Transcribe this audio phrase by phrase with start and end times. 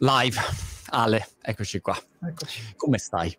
[0.00, 0.38] Live,
[0.90, 1.96] Ale, eccoci qua.
[2.22, 2.74] Eccoci.
[2.76, 3.36] Come stai?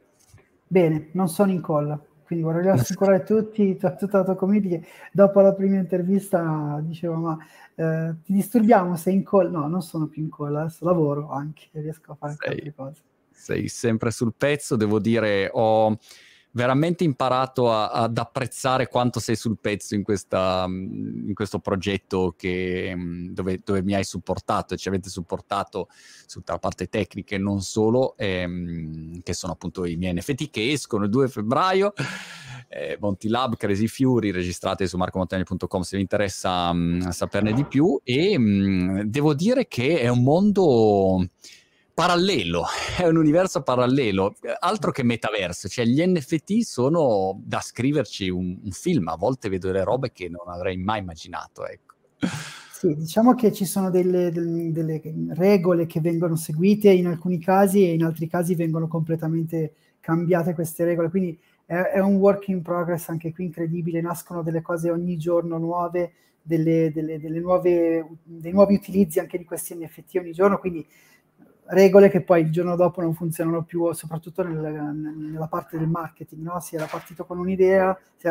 [0.67, 5.53] Bene, non sono in colla, quindi vorrei assicurare tutti, tutta la tua community dopo la
[5.53, 7.37] prima intervista dicevo ma
[7.75, 9.59] eh, ti disturbiamo, sei in colla?
[9.59, 13.01] No, non sono più in colla, adesso lavoro anche, riesco a fare sei, altre cose.
[13.31, 15.97] Sei sempre sul pezzo, devo dire, ho
[16.51, 22.95] veramente imparato a, ad apprezzare quanto sei sul pezzo in, questa, in questo progetto che,
[23.31, 25.87] dove, dove, mi hai supportato e ci avete supportato
[26.25, 30.49] su tutta la parte tecnica e non solo, ehm, che sono appunto i miei NFT
[30.49, 31.93] che escono il 2 febbraio.
[32.71, 37.99] Eh, Monty Lab, Crazy Fury, registrate su marcomontagni.com se vi interessa mh, saperne di più
[38.03, 41.27] e mh, devo dire che è un mondo
[41.99, 42.63] parallelo,
[42.97, 48.71] è un universo parallelo, altro che metaverso, cioè gli NFT sono da scriverci un, un
[48.71, 51.95] film, a volte vedo delle robe che non avrei mai immaginato, ecco.
[52.71, 57.91] Sì, diciamo che ci sono delle, delle, regole che vengono seguite in alcuni casi e
[57.91, 63.09] in altri casi vengono completamente cambiate queste regole, quindi è, è un work in progress
[63.09, 69.19] anche qui incredibile, nascono delle cose ogni giorno nuove, delle, delle nuove, dei nuovi utilizzi
[69.19, 70.87] anche di questi NFT ogni giorno, quindi
[71.69, 76.43] regole che poi il giorno dopo non funzionano più, soprattutto nel, nella parte del marketing,
[76.43, 76.59] no?
[76.59, 78.27] si era partito con un'idea, si,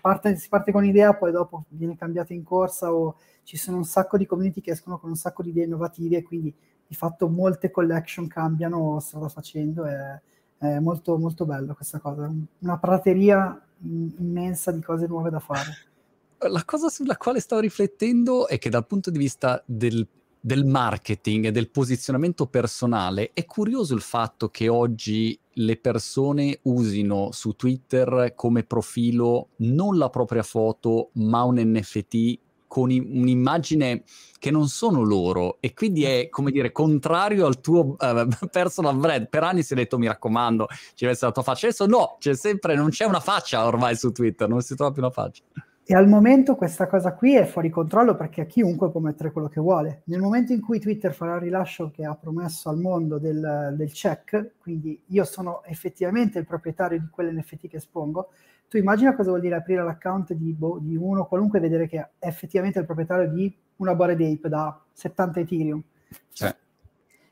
[0.00, 3.84] parte, si, parte, con un'idea, poi dopo viene cambiata in corsa o ci sono un
[3.84, 6.52] sacco di community che escono con un sacco di idee innovative e quindi
[6.86, 10.20] di fatto molte collection cambiano strada facendo, è,
[10.58, 15.88] è molto, molto bello questa cosa, una prateria immensa di cose nuove da fare.
[16.38, 20.06] La cosa sulla quale stavo riflettendo è che dal punto di vista del
[20.40, 27.30] del marketing e del posizionamento personale, è curioso il fatto che oggi le persone usino
[27.32, 34.04] su Twitter come profilo non la propria foto, ma un NFT con un'immagine
[34.38, 39.28] che non sono loro e quindi è come dire contrario al tuo uh, personal brand.
[39.28, 41.66] Per anni si è detto mi raccomando, ci deve essere la tua faccia.
[41.66, 45.02] Adesso no, c'è sempre, non c'è una faccia ormai su Twitter, non si trova più
[45.02, 45.42] una faccia.
[45.90, 49.60] E al momento questa cosa qui è fuori controllo perché chiunque può mettere quello che
[49.60, 50.02] vuole.
[50.04, 53.90] Nel momento in cui Twitter farà il rilascio che ha promesso al mondo del, del
[53.90, 58.28] check, quindi io sono effettivamente il proprietario di quell'NFT che espongo,
[58.68, 61.98] tu immagina cosa vuol dire aprire l'account di, boh, di uno qualunque e vedere che
[61.98, 65.82] è effettivamente il proprietario di una Bored Ape da 70 Ethereum.
[66.32, 66.54] Cioè.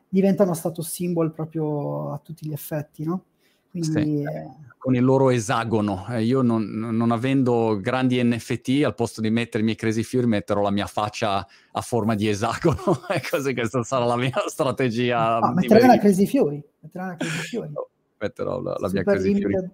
[0.09, 3.23] Diventa uno status symbol proprio a tutti gli effetti, no?
[3.81, 4.49] Quindi, sì, eh...
[4.77, 6.06] con il loro esagono.
[6.11, 10.27] Eh, io non, non, avendo grandi NFT, al posto di mettere i miei Crazy Fury,
[10.27, 12.78] metterò la mia faccia a forma di esagono.
[13.09, 15.38] e così questa sarà la mia strategia.
[15.38, 16.62] No, metterai una Crazy Fury.
[16.81, 17.72] Metterai una Crazy Fury.
[18.19, 19.71] metterò la, la mia Crazy Fury.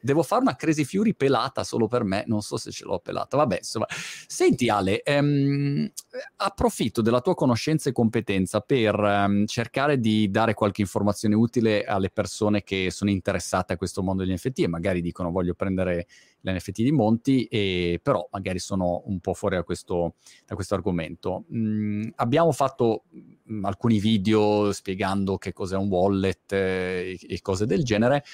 [0.00, 3.36] Devo fare una Crazy Fury pelata solo per me, non so se ce l'ho pelata.
[3.36, 3.86] Vabbè, insomma.
[3.90, 5.90] Senti Ale, ehm,
[6.36, 12.10] approfitto della tua conoscenza e competenza per ehm, cercare di dare qualche informazione utile alle
[12.10, 16.06] persone che sono interessate a questo mondo degli NFT e magari dicono voglio prendere
[16.42, 20.14] l'NFT di Monti, e però magari sono un po' fuori da questo,
[20.46, 21.44] da questo argomento.
[21.54, 23.04] Mm, abbiamo fatto
[23.50, 28.24] mm, alcuni video spiegando che cos'è un wallet eh, e cose del genere.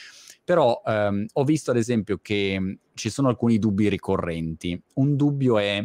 [0.47, 4.81] Però ehm, ho visto ad esempio che mh, ci sono alcuni dubbi ricorrenti.
[4.95, 5.85] Un dubbio è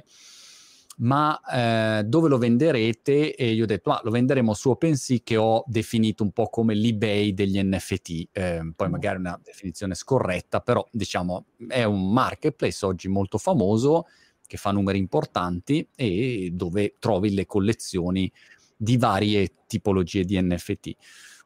[0.98, 3.34] ma eh, dove lo venderete?
[3.36, 6.76] E io ho detto, ah, lo venderemo su OpenSea che ho definito un po' come
[6.76, 8.92] l'eBay degli NFT, eh, poi mm.
[8.92, 14.06] magari una definizione scorretta, però diciamo è un marketplace oggi molto famoso
[14.46, 18.32] che fa numeri importanti e dove trovi le collezioni
[18.78, 20.96] di varie tipologie di NFT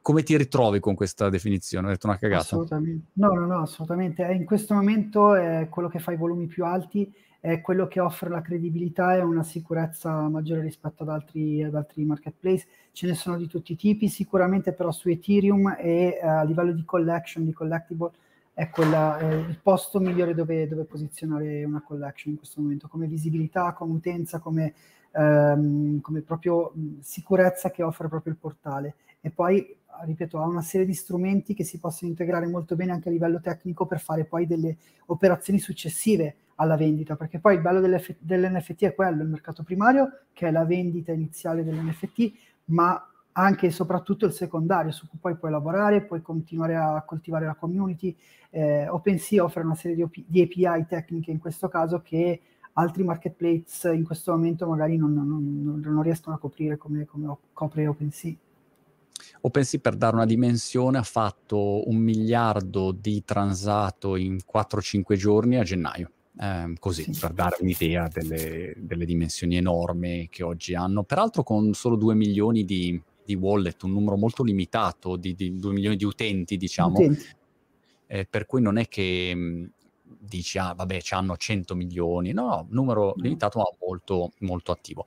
[0.06, 1.88] come ti ritrovi con questa definizione?
[1.88, 2.42] Ho detto una cagata.
[2.42, 3.08] Assolutamente.
[3.14, 4.22] No, no, no, assolutamente.
[4.22, 8.30] In questo momento è quello che fa i volumi più alti, è quello che offre
[8.30, 12.68] la credibilità e una sicurezza maggiore rispetto ad altri, ad altri marketplace.
[12.92, 16.72] Ce ne sono di tutti i tipi, sicuramente però su Ethereum e uh, a livello
[16.72, 18.12] di collection, di collectible,
[18.54, 23.08] è, quella, è il posto migliore dove, dove, posizionare una collection in questo momento, come
[23.08, 24.76] visibilità, come utenza, come,
[25.14, 28.94] um, come proprio sicurezza che offre proprio il portale.
[29.26, 33.10] E poi ripeto, ha una serie di strumenti che si possono integrare molto bene anche
[33.10, 34.78] a livello tecnico per fare poi delle
[35.08, 40.48] operazioni successive alla vendita, perché poi il bello dell'NFT è quello, il mercato primario, che
[40.48, 42.34] è la vendita iniziale dell'NFT,
[42.66, 47.48] ma anche e soprattutto il secondario, su cui poi puoi lavorare, puoi continuare a coltivare
[47.48, 48.16] la community.
[48.52, 52.42] Eh, OpenSea offre una serie di, OP- di, API tecniche in questo caso che
[52.74, 57.88] altri marketplace in questo momento magari non, non, non, riescono a coprire come, come copre
[57.88, 58.36] OpenSea.
[59.42, 65.64] OpenSea per dare una dimensione ha fatto un miliardo di transato in 4-5 giorni a
[65.64, 66.12] gennaio.
[66.38, 67.20] Eh, così sì.
[67.20, 72.66] per dare un'idea delle, delle, dimensioni enormi che oggi hanno, peraltro con solo 2 milioni
[72.66, 77.26] di, di wallet, un numero molto limitato di, di 2 milioni di utenti, diciamo, utenti.
[78.08, 79.70] Eh, per cui non è che
[80.06, 85.06] dici, ah vabbè, hanno 100 milioni, no, numero limitato ma molto, molto attivo.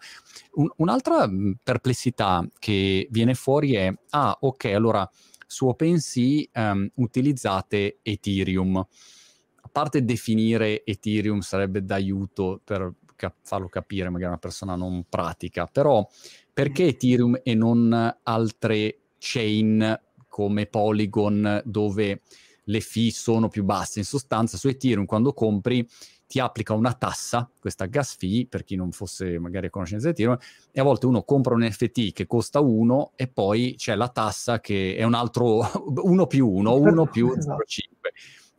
[0.53, 1.29] Un, un'altra
[1.63, 5.09] perplessità che viene fuori è, ah ok, allora
[5.47, 8.77] su OpenSea um, utilizzate Ethereum.
[8.77, 15.05] A parte definire Ethereum sarebbe d'aiuto per cap- farlo capire magari a una persona non
[15.09, 16.07] pratica, però
[16.53, 22.23] perché Ethereum e non altre chain come Polygon dove
[22.69, 23.99] le fee sono più basse?
[23.99, 25.87] In sostanza su Ethereum quando compri
[26.27, 30.13] ti applica una tassa, questa gas fee, per chi non fosse magari a conoscenza di
[30.13, 30.37] Ethereum,
[30.71, 34.61] e a volte uno compra un NFT che costa 1 e poi c'è la tassa
[34.61, 35.61] che è un altro
[36.05, 37.37] 1 più 1, 1 più 0,5.
[37.39, 37.59] Esatto.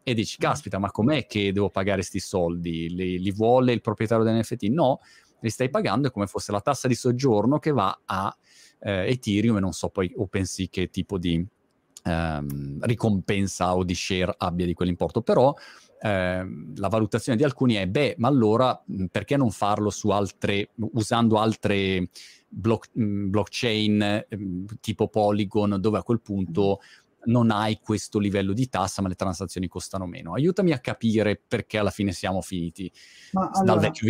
[0.01, 2.89] E dici, caspita, ma com'è che devo pagare questi soldi?
[2.89, 4.63] Li, li vuole il proprietario dell'NFT?
[4.63, 5.01] No,
[5.41, 8.35] li stai pagando, è come fosse la tassa di soggiorno che va a
[8.79, 11.45] eh, Ethereum e non so poi OpenSea che tipo di
[12.09, 15.53] ehm, ricompensa o di share abbia di quell'importo, però
[16.01, 21.37] Ehm, la valutazione di alcuni è, beh, ma allora perché non farlo su altre, usando
[21.37, 22.09] altre
[22.47, 24.27] block, blockchain eh,
[24.79, 26.79] tipo Polygon, dove a quel punto
[27.25, 30.33] non hai questo livello di tassa, ma le transazioni costano meno.
[30.33, 32.89] Aiutami a capire perché alla fine siamo finiti.
[33.33, 34.07] Ma dal allora, vecchio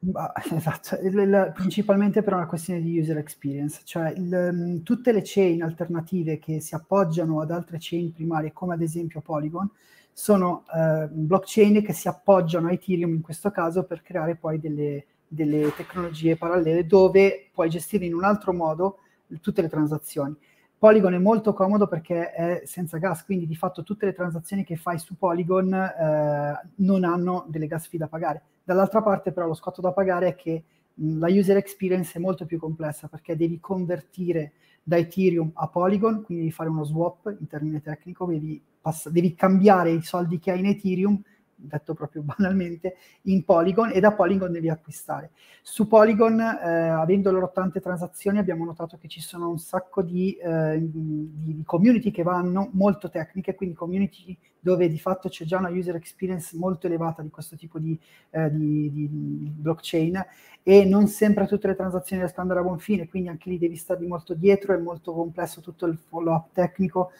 [0.00, 0.52] Vitalik.
[0.52, 5.62] Esatto, il, il, principalmente per una questione di user experience, cioè il, tutte le chain
[5.62, 9.70] alternative che si appoggiano ad altre chain primarie, come ad esempio Polygon,
[10.12, 15.06] sono eh, blockchain che si appoggiano a Ethereum in questo caso per creare poi delle,
[15.26, 18.98] delle tecnologie parallele dove puoi gestire in un altro modo
[19.40, 20.36] tutte le transazioni.
[20.76, 24.76] Polygon è molto comodo perché è senza gas, quindi di fatto tutte le transazioni che
[24.76, 28.42] fai su Polygon eh, non hanno delle gas fee da pagare.
[28.70, 30.62] Dall'altra parte però lo scotto da pagare è che
[30.94, 36.44] la user experience è molto più complessa perché devi convertire da Ethereum a Polygon, quindi
[36.44, 40.60] devi fare uno swap in termine tecnico, devi pass- devi cambiare i soldi che hai
[40.60, 41.20] in Ethereum,
[41.60, 45.30] detto proprio banalmente, in Polygon e da Polygon devi acquistare.
[45.62, 50.34] Su Polygon, eh, avendo loro tante transazioni, abbiamo notato che ci sono un sacco di,
[50.36, 55.70] eh, di, community che vanno molto tecniche, quindi community dove di fatto c'è già una
[55.70, 57.98] user experience molto elevata di questo tipo di,
[58.30, 59.08] eh, di, di,
[59.54, 60.24] blockchain
[60.62, 63.76] e non sempre tutte le transazioni riescono ad a buon fine, quindi anche lì devi
[63.76, 67.12] stare molto dietro, è molto complesso tutto il follow-up tecnico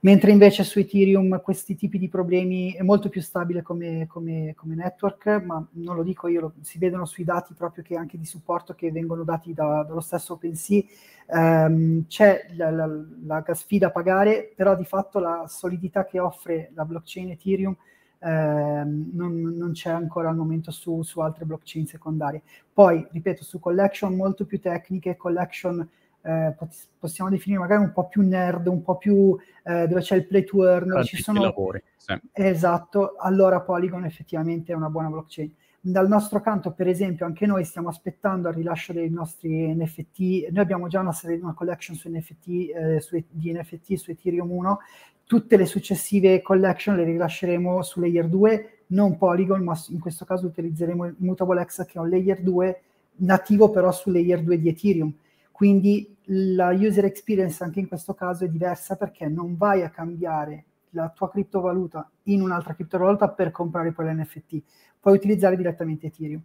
[0.00, 4.74] mentre invece su Ethereum questi tipi di problemi è molto più stabile come, come, come
[4.74, 8.24] network, ma non lo dico io, lo, si vedono sui dati proprio che anche di
[8.24, 10.82] supporto che vengono dati da, dallo stesso OpenSea,
[11.26, 12.88] um, c'è la, la,
[13.24, 17.76] la gas fee da pagare, però di fatto la solidità che offre la blockchain Ethereum
[18.20, 22.42] ehm, non, non, c'è ancora al momento su, su altre blockchain secondarie.
[22.72, 25.86] Poi, ripeto, su collection molto più tecniche, collection
[26.22, 26.54] eh,
[26.98, 30.44] possiamo definire magari un po' più nerd, un po' più eh, dove c'è il play
[30.44, 31.40] to earn, ci sono...
[31.40, 31.82] lavori.
[31.96, 32.18] Sì.
[32.32, 35.52] Esatto, allora Polygon effettivamente è una buona blockchain.
[35.82, 40.48] Dal nostro canto, per esempio, anche noi stiamo aspettando il rilascio dei nostri NFT.
[40.50, 44.50] Noi abbiamo già una, serie, una collection su NFT, eh, su, di NFT su Ethereum
[44.50, 44.78] 1.
[45.24, 50.46] Tutte le successive collection le rilasceremo su Layer 2, non Polygon, ma in questo caso
[50.46, 52.80] utilizzeremo Immutable X che è un Layer 2
[53.20, 55.12] nativo però su Layer 2 di Ethereum
[55.60, 60.64] quindi la user experience anche in questo caso è diversa perché non vai a cambiare
[60.92, 64.62] la tua criptovaluta in un'altra criptovaluta per comprare poi l'NFT,
[64.98, 66.40] puoi utilizzare direttamente Ethereum.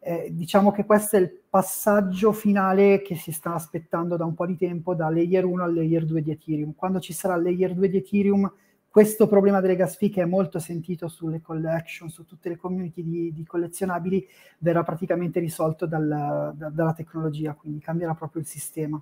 [0.00, 4.46] Eh, diciamo che questo è il passaggio finale che si sta aspettando da un po'
[4.46, 6.74] di tempo da layer 1 al layer 2 di Ethereum.
[6.74, 8.52] Quando ci sarà il layer 2 di Ethereum,
[8.96, 13.04] questo problema delle gas fee che è molto sentito sulle collection, su tutte le community
[13.04, 14.26] di, di collezionabili,
[14.60, 18.98] verrà praticamente risolto dal, da, dalla tecnologia, quindi cambierà proprio il sistema.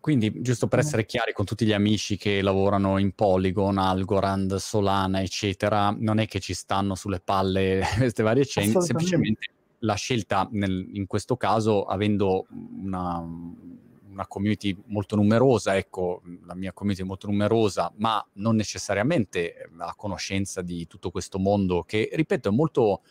[0.00, 5.20] Quindi, giusto per essere chiari con tutti gli amici che lavorano in Polygon, Algorand, Solana,
[5.20, 9.46] eccetera, non è che ci stanno sulle palle queste varie chain, semplicemente
[9.80, 12.46] la scelta nel, in questo caso, avendo
[12.82, 13.22] una,
[14.18, 19.94] una community molto numerosa, ecco, la mia community è molto numerosa, ma non necessariamente a
[19.94, 23.02] conoscenza di tutto questo mondo che, ripeto, è molto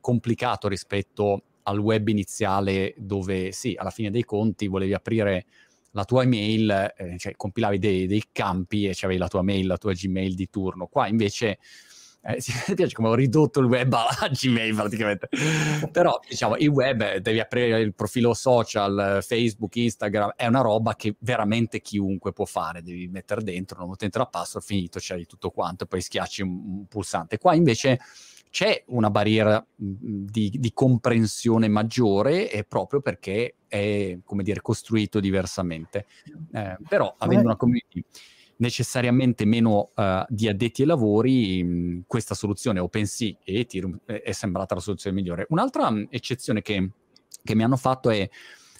[0.00, 5.46] complicato rispetto al web iniziale dove sì, alla fine dei conti volevi aprire
[5.92, 9.78] la tua email, eh, cioè compilavi dei, dei campi e avevi la tua mail, la
[9.78, 10.86] tua Gmail di turno.
[10.88, 11.58] Qua invece
[12.26, 15.28] eh, mi piace come ho ridotto il web a, a Gmail praticamente.
[15.92, 21.14] Però, diciamo, il web devi aprire il profilo social, Facebook, Instagram, è una roba che
[21.20, 22.82] veramente chiunque può fare.
[22.82, 26.86] Devi mettere dentro, non dentro la password, finito, c'hai tutto quanto, poi schiacci un, un
[26.86, 27.38] pulsante.
[27.38, 28.00] Qua invece
[28.50, 36.06] c'è una barriera di, di comprensione maggiore è proprio perché è, come dire, costruito diversamente.
[36.52, 38.02] Eh, però avendo una community
[38.58, 44.32] necessariamente meno uh, di addetti ai lavori, mh, questa soluzione OpenSea e Ethereum è, è,
[44.32, 45.46] sembrata la soluzione migliore.
[45.50, 46.90] Un'altra mh, eccezione che,
[47.42, 48.28] che mi hanno fatto è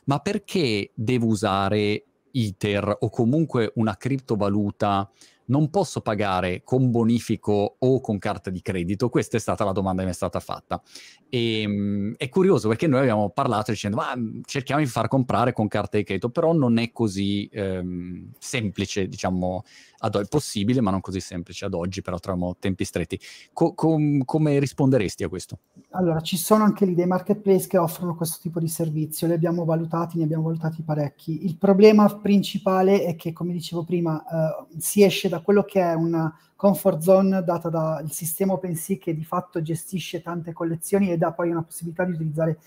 [0.06, 5.10] ma perché devo usare Ether o comunque una criptovaluta
[5.46, 9.08] non posso pagare con bonifico o con carta di credito?
[9.08, 10.82] Questa è stata la domanda che mi è stata fatta.
[11.28, 15.68] E, um, è curioso perché noi abbiamo parlato dicendo ma cerchiamo di far comprare con
[15.68, 19.64] carta di credito, però non è così um, semplice, diciamo,
[19.98, 20.28] ad oggi.
[20.28, 23.18] possibile, ma non così semplice ad oggi, però troviamo tempi stretti.
[23.52, 25.58] Co- com- come risponderesti a questo?
[25.90, 29.64] Allora, ci sono anche lì dei marketplace che offrono questo tipo di servizio, li abbiamo
[29.64, 31.44] valutati, ne abbiamo valutati parecchi.
[31.44, 35.94] Il problema principale è che, come dicevo prima, eh, si esce da quello che è
[35.94, 41.30] una comfort zone data dal sistema OpenSea che di fatto gestisce tante collezioni e dà
[41.32, 42.58] poi una possibilità di utilizzare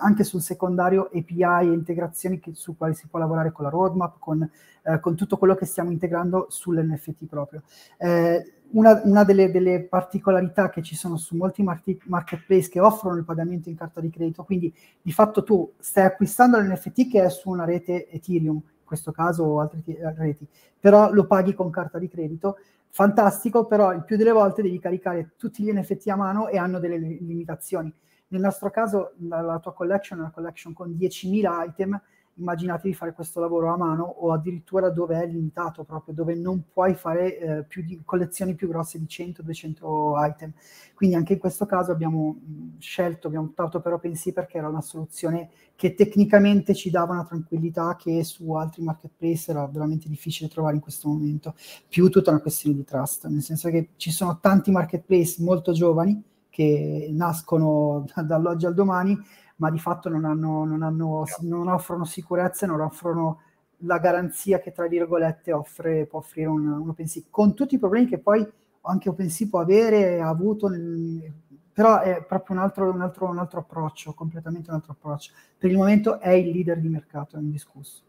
[0.00, 4.16] anche sul secondario API e integrazioni che, su quali si può lavorare con la roadmap,
[4.18, 4.50] con,
[4.82, 7.62] eh, con tutto quello che stiamo integrando sull'NFT proprio.
[7.98, 13.16] Eh, una, una delle, delle, particolarità che ci sono su molti market, marketplace che offrono
[13.16, 17.30] il pagamento in carta di credito, quindi di fatto tu stai acquistando l'NFT che è
[17.30, 19.82] su una rete Ethereum, in questo caso o altre
[20.16, 20.46] reti,
[20.80, 22.56] però lo paghi con carta di credito,
[22.96, 26.78] fantastico, però il più delle volte devi caricare tutti gli NFT a mano e hanno
[26.78, 27.92] delle limitazioni.
[28.28, 32.00] Nel nostro caso la, la tua collection è una collection con 10.000 item,
[32.38, 36.94] immaginatevi fare questo lavoro a mano o addirittura dove è limitato proprio, dove non puoi
[36.94, 40.52] fare eh, più di, collezioni più grosse di 100-200 item.
[40.94, 42.40] Quindi anche in questo caso abbiamo
[42.78, 47.96] scelto, abbiamo optato per OpenSea perché era una soluzione che tecnicamente ci dava una tranquillità
[47.96, 51.54] che su altri marketplace era veramente difficile trovare in questo momento,
[51.88, 56.22] più tutta una questione di trust, nel senso che ci sono tanti marketplace molto giovani
[56.48, 59.18] che nascono dall'oggi al domani,
[59.56, 63.40] ma di fatto non, hanno, non, hanno, non offrono sicurezza, non offrono
[63.80, 68.06] la garanzia che tra virgolette offre, può offrire un, un OpenSea, con tutti i problemi
[68.06, 68.46] che poi
[68.82, 71.32] anche OpenSea può avere, ha avuto, nel,
[71.72, 75.32] però è proprio un altro, un, altro, un altro approccio, completamente un altro approccio.
[75.58, 78.05] Per il momento è il leader di mercato, è indiscusso.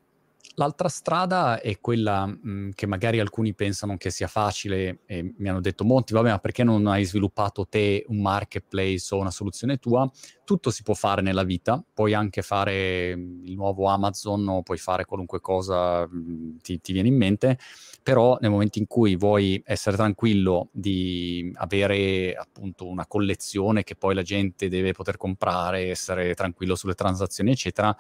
[0.56, 5.50] L'altra strada è quella mh, mhmm, che magari alcuni pensano che sia facile e mi
[5.50, 9.78] hanno detto Monti, vabbè, ma perché non hai sviluppato te un marketplace o una soluzione
[9.78, 10.10] tua?
[10.44, 14.80] Tutto si può fare nella vita, puoi anche fare mhmm, il nuovo Amazon o puoi
[14.80, 17.60] fare qualunque cosa mh, mhmm, ti, ti viene in mente,
[18.02, 24.16] però nel momento in cui vuoi essere tranquillo di avere appunto una collezione che poi
[24.16, 27.96] la gente deve poter comprare, essere tranquillo sulle transazioni, eccetera,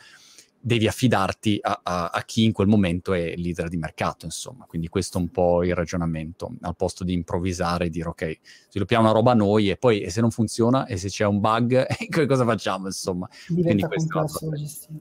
[0.67, 4.65] devi affidarti a, a, a, chi in quel momento è leader di mercato, insomma.
[4.65, 9.05] Quindi questo è un po' il ragionamento, al posto di improvvisare e dire ok, sviluppiamo
[9.05, 11.85] una roba noi e poi e se non funziona e se c'è un bug,
[12.27, 13.29] cosa facciamo, insomma.
[13.47, 14.99] Diventa Quindi complesso da gestire.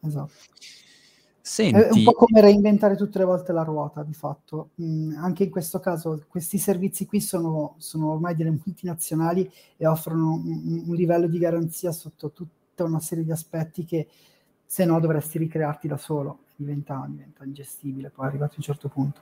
[0.00, 0.32] Esatto.
[1.40, 1.80] Senti...
[1.80, 4.72] È un po' come reinventare tutte le volte la ruota, di fatto.
[4.82, 10.34] Mm, anche in questo caso, questi servizi qui sono, sono ormai delle multinazionali e offrono
[10.34, 14.08] un, un livello di garanzia sotto tutta una serie di aspetti che
[14.66, 19.20] se no dovresti ricrearti da solo, diventa, diventa ingestibile poi arrivato a un certo punto.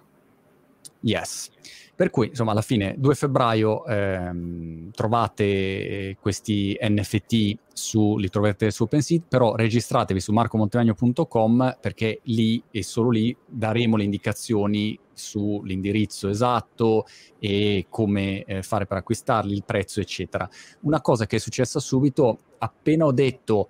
[1.01, 1.51] Yes.
[1.95, 8.85] Per cui, insomma, alla fine, 2 febbraio ehm, trovate questi NFT, su, li troverete su
[8.85, 17.07] OpenSea, però registratevi su marcomontemagno.com perché lì e solo lì daremo le indicazioni sull'indirizzo esatto
[17.39, 20.49] e come eh, fare per acquistarli, il prezzo, eccetera.
[20.81, 23.69] Una cosa che è successa subito, appena ho detto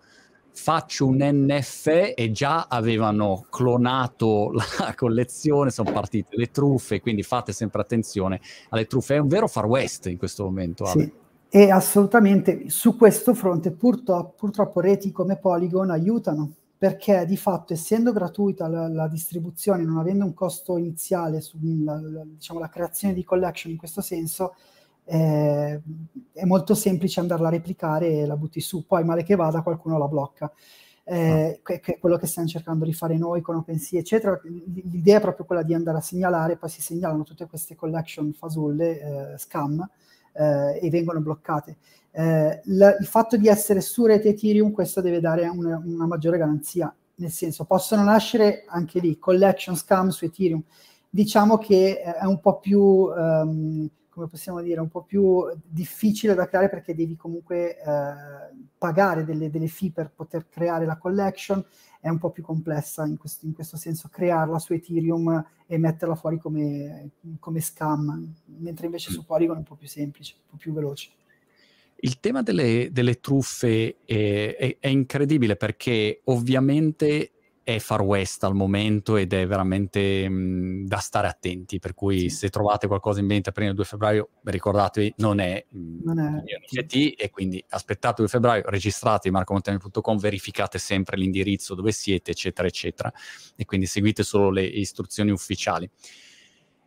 [0.54, 7.52] faccio un NF e già avevano clonato la collezione, sono partite le truffe, quindi fate
[7.52, 9.16] sempre attenzione alle truffe.
[9.16, 10.87] È un vero far west in questo momento.
[10.87, 11.12] Sì,
[11.50, 18.12] e assolutamente su questo fronte purtroppo, purtroppo reti come Polygon aiutano, perché di fatto essendo
[18.12, 23.78] gratuita la, la distribuzione, non avendo un costo iniziale sulla diciamo, creazione di collection in
[23.78, 24.54] questo senso,
[25.04, 25.80] eh,
[26.32, 29.99] è molto semplice andarla a replicare e la butti su, poi male che vada qualcuno
[29.99, 30.52] la blocca.
[31.06, 34.40] Eh, che, che, è quello che stiamo cercando di fare noi con OpenSea, eccetera.
[34.44, 39.00] L'idea è proprio quella di andare a segnalare, poi si segnalano tutte queste collection fasulle,
[39.34, 39.87] eh, scam,
[40.32, 41.76] eh, e vengono bloccate.
[42.11, 46.38] Eh, l- il fatto di essere su rete Ethereum, questo deve dare una, una maggiore
[46.38, 50.62] garanzia, nel senso possono nascere anche lì collection scam su Ethereum.
[51.11, 56.47] Diciamo che è un po' più um, come possiamo dire, un po' più difficile da
[56.47, 57.83] creare perché devi comunque eh,
[58.78, 61.62] pagare delle, delle, fee per poter creare la collection,
[62.00, 66.14] è un po' più complessa in questo, in questo senso crearla su Ethereum e metterla
[66.14, 70.56] fuori come, come scam, mentre invece su Polygon è un po' più semplice, un po'
[70.56, 71.11] più veloce.
[71.97, 77.33] Il tema delle, delle truffe è, è, è, incredibile perché ovviamente
[77.64, 82.28] è Far West al momento ed è veramente mh, da stare attenti, per cui sì.
[82.28, 87.14] se trovate qualcosa in vendita prima del 2 febbraio, ricordatevi, non è, non è NFT
[87.16, 93.11] e quindi aspettate il 2 febbraio, registrate marcomontani.com, verificate sempre l'indirizzo dove siete, eccetera, eccetera,
[93.56, 95.90] e quindi seguite solo le istruzioni ufficiali.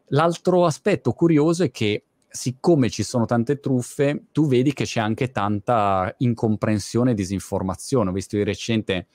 [0.10, 5.32] L'altro aspetto curioso è che siccome ci sono tante truffe, tu vedi che c'è anche
[5.32, 8.12] tanta incomprensione e disinformazione.
[8.12, 9.08] Ho visto di recente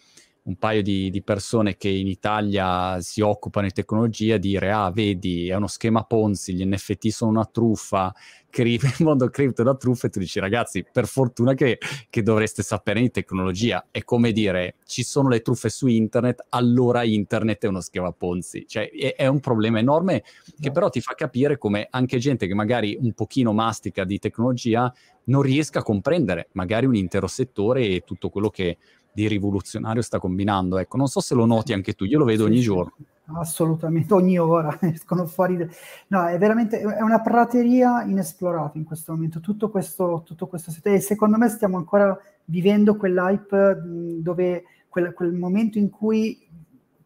[0.45, 5.49] un paio di, di, persone che in Italia si occupano di tecnologia dire ah vedi
[5.49, 8.13] è uno schema Ponzi, gli NFT sono una truffa,
[8.51, 11.79] cri- il mondo cripto è una truffa e tu dici ragazzi per fortuna che,
[12.11, 13.87] che, dovreste sapere di tecnologia.
[13.91, 18.67] È come dire ci sono le truffe su internet allora internet è uno schema Ponzi.
[18.67, 20.25] Cioè è, è un problema enorme
[20.61, 24.93] che però ti fa capire come anche gente che magari un pochino mastica di tecnologia
[25.25, 28.77] non riesca a comprendere magari un intero settore e tutto quello che
[29.13, 30.79] di rivoluzionario sta combinando.
[30.79, 32.95] Ecco, non so se lo noti anche tu, io lo vedo ogni sì, giorno.
[33.35, 35.57] Assolutamente, ogni ora escono fuori.
[35.57, 35.69] De...
[36.09, 40.73] No, è veramente è una prateria inesplorata in questo momento, tutto questo, tutto questo.
[40.83, 43.83] E secondo me stiamo ancora vivendo quell'hype
[44.19, 46.47] dove quel, quel momento in cui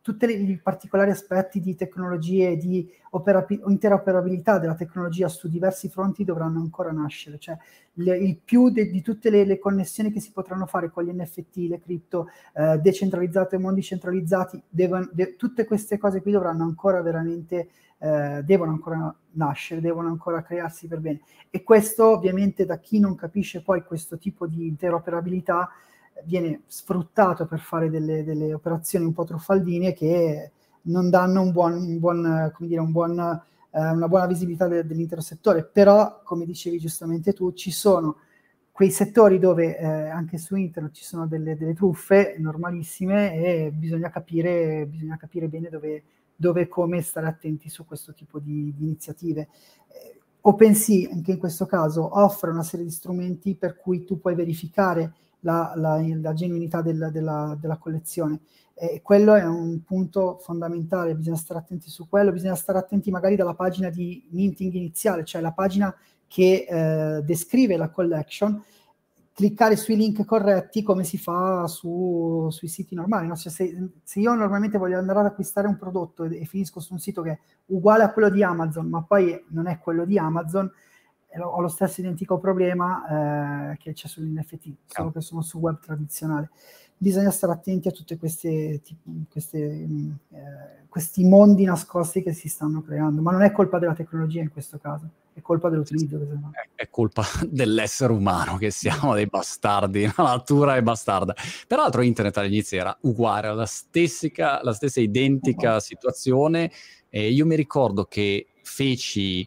[0.07, 6.61] tutti i particolari aspetti di tecnologie di operapi- interoperabilità della tecnologia su diversi fronti dovranno
[6.61, 7.41] ancora nascere.
[7.41, 7.59] Cioè,
[7.95, 11.13] le, il più de- di tutte le, le, connessioni che si potranno fare con gli
[11.13, 17.03] NFT, le cripto, eh, decentralizzate mondi centralizzati, devono, de- tutte queste cose qui dovranno ancora
[17.03, 21.23] veramente, eh, devono ancora nascere, devono ancora crearsi per bene.
[21.51, 25.69] E questo ovviamente da chi non capisce poi questo tipo di interoperabilità
[26.25, 30.51] viene sfruttato per fare delle, delle operazioni un po' truffaldine che
[30.83, 35.21] non danno un buon, un buon, dire, un buon, eh, una buona visibilità de, dell'intero
[35.21, 35.65] settore.
[35.65, 38.17] Però, come dicevi giustamente tu, ci sono
[38.73, 44.11] quei settori dove eh, anche su internet ci sono delle, delle, truffe normalissime e bisogna
[44.11, 46.03] capire, bisogna capire bene dove,
[46.37, 49.49] dove e come stare attenti su questo tipo di, di iniziative.
[49.89, 54.35] Eh, OpenSea, anche in questo caso, offre una serie di strumenti per cui tu puoi
[54.35, 55.15] verificare
[55.47, 58.41] la, la, la genuinità del, della, della, collezione.
[58.75, 63.37] E quello è un punto fondamentale, bisogna stare attenti su quello, bisogna stare attenti magari
[63.37, 65.95] dalla pagina di minting iniziale, cioè la pagina
[66.27, 68.63] che eh, descrive la collection,
[69.33, 73.29] cliccare sui link corretti come si fa su, sui siti normali.
[73.29, 73.37] No?
[73.37, 76.93] Cioè se, se, io normalmente voglio andare ad acquistare un prodotto e, e, finisco su
[76.93, 80.19] un sito che è uguale a quello di Amazon, ma poi non è quello di
[80.19, 80.71] Amazon,
[81.43, 86.51] ho lo stesso identico problema eh, che c'è sull'NFT, solo che sono su web tradizionale.
[86.99, 88.81] Bisogna stare attenti a tutti questi, eh,
[90.89, 94.79] questi mondi nascosti che si stanno creando, ma non è colpa della tecnologia in questo
[94.79, 96.17] caso, è colpa dell'utilizzo.
[96.17, 101.35] È, è colpa dell'essere umano che siamo dei bastardi, la natura è bastarda.
[101.67, 104.29] Peraltro internet all'inizio era uguale, la stessa,
[104.63, 106.71] la stessa identica oh, situazione.
[107.11, 109.47] E io mi ricordo che feci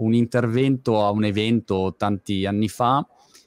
[0.00, 3.06] un intervento a un evento tanti anni fa,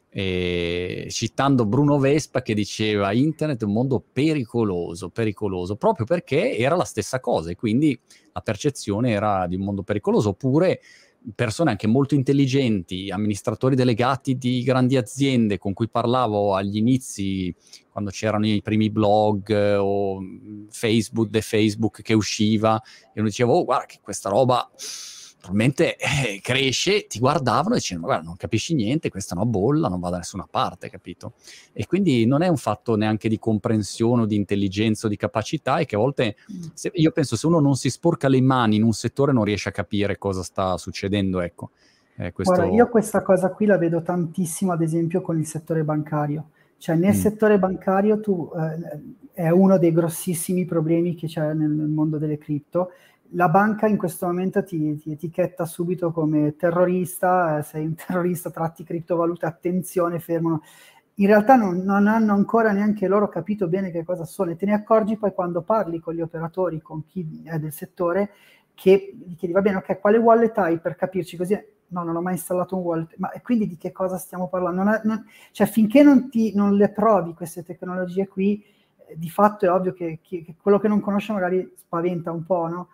[0.10, 6.76] eh, citando Bruno Vespa che diceva internet è un mondo pericoloso, pericoloso, proprio perché era
[6.76, 8.00] la stessa cosa e quindi
[8.32, 10.82] la percezione era di un mondo pericoloso, oppure
[11.34, 17.56] persone anche molto intelligenti, amministratori delegati di grandi aziende con cui parlavo agli inizi,
[17.90, 20.20] quando c'erano i primi blog o
[20.70, 22.80] Facebook, The Facebook che usciva,
[23.14, 24.70] e uno diceva, oh guarda che questa roba
[25.44, 29.90] probabilmente eh, cresce, ti guardavano e dicevano, guarda, non capisci niente, questa è una bolla,
[29.90, 31.34] non va da nessuna parte, capito?
[31.74, 35.78] E quindi non è un fatto neanche di comprensione o di intelligenza o di capacità,
[35.78, 36.62] è che a volte, mm.
[36.74, 39.68] se, io penso, se uno non si sporca le mani in un settore non riesce
[39.68, 41.72] a capire cosa sta succedendo, ecco.
[42.16, 42.54] Eh, questo...
[42.54, 46.52] Guarda, io questa cosa qui la vedo tantissimo, ad esempio, con il settore bancario.
[46.78, 47.20] Cioè, nel mm.
[47.20, 49.02] settore bancario tu, eh,
[49.34, 52.92] è uno dei grossissimi problemi che c'è nel mondo delle cripto,
[53.36, 58.50] la banca in questo momento ti, ti etichetta subito come terrorista, eh, sei un terrorista,
[58.50, 60.62] tratti criptovalute, attenzione, fermano.
[61.16, 64.66] In realtà non, non, hanno ancora neanche loro capito bene che cosa sono e te
[64.66, 68.32] ne accorgi poi quando parli con gli operatori, con chi è del settore,
[68.74, 71.60] che gli chiedi, va bene, ok, quale wallet hai per capirci così?
[71.90, 74.82] No, non ho mai installato un wallet, ma quindi di che cosa stiamo parlando?
[74.82, 78.64] Non è, non, cioè, finché non, ti, non le provi queste tecnologie qui,
[79.06, 82.44] eh, di fatto è ovvio che, che, che quello che non conosce magari spaventa un
[82.44, 82.88] po', no?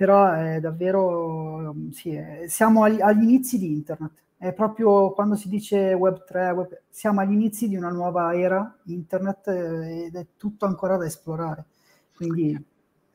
[0.00, 5.50] Però è davvero, sì, è, siamo agli, agli, inizi di internet, è proprio quando si
[5.50, 10.26] dice web 3, web, siamo agli inizi di una nuova era internet eh, ed è
[10.38, 11.66] tutto ancora da esplorare,
[12.16, 12.58] quindi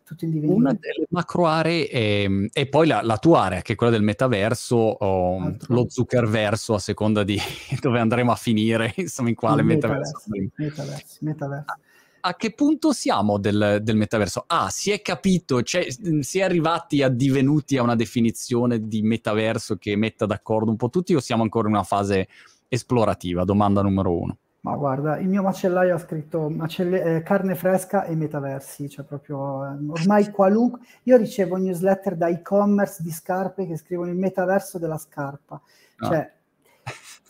[0.04, 0.56] tutto in divenire.
[0.56, 4.04] Una delle macro aree è, e poi la, la, tua area, che è quella del
[4.04, 5.74] metaverso, o Altro.
[5.74, 7.40] lo Zuckerverso, a seconda di
[7.82, 10.22] dove andremo a finire, insomma, in quale metaverso.
[10.54, 11.66] Metaverso, metaverso.
[11.66, 11.80] A,
[12.28, 14.46] a che punto siamo del, del, metaverso?
[14.48, 15.86] Ah, si è capito, cioè,
[16.22, 20.90] si è arrivati a divenuti a una definizione di metaverso che metta d'accordo un po'
[20.90, 22.28] tutti o siamo ancora in una fase
[22.68, 23.44] esplorativa?
[23.44, 24.38] Domanda numero uno.
[24.62, 29.64] Ma guarda, il mio macellaio ha scritto macelle- eh, carne fresca e metaversi, cioè proprio
[29.64, 30.80] eh, ormai qualunque...
[31.04, 35.62] Io ricevo newsletter da e-commerce di scarpe che scrivono il metaverso della scarpa.
[35.98, 36.08] Ah.
[36.08, 36.34] Cioè,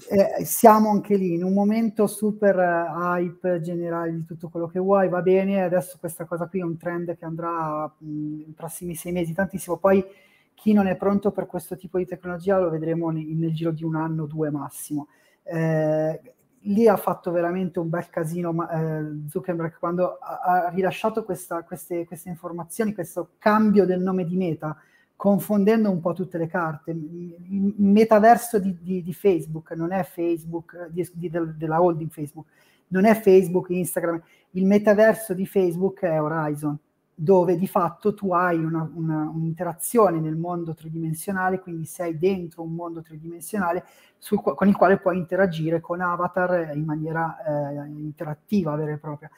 [0.10, 4.80] eh, siamo anche lì in un momento super uh, hype generale di tutto quello che
[4.80, 8.96] vuoi, va bene, adesso questa cosa qui è un trend che andrà mh, nei prossimi
[8.96, 10.06] sei mesi tantissimo, poi
[10.54, 13.84] chi non è pronto per questo tipo di tecnologia lo vedremo nel, nel giro di
[13.84, 15.08] un anno, due massimo.
[15.44, 16.22] Eh,
[16.62, 22.06] lì ha fatto veramente un bel casino eh, Zuckerberg quando ha, ha rilasciato questa, queste,
[22.06, 24.76] queste, informazioni, questo cambio del nome di Meta,
[25.16, 26.92] confondendo un po' tutte le carte.
[26.92, 32.48] Il metaverso di, di, di Facebook non è Facebook, di, della holding Facebook,
[32.88, 36.78] non è Facebook, Instagram, il metaverso di Facebook è Horizon
[37.18, 42.76] dove di fatto tu hai una, una, un'interazione nel mondo tridimensionale, quindi sei dentro un
[42.76, 43.86] mondo tridimensionale
[44.18, 49.32] sul, con il quale puoi interagire con avatar in maniera eh, interattiva vera e propria.